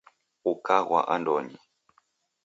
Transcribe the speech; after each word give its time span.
Ukaghwa 0.51 1.01
andonyi 1.13 1.57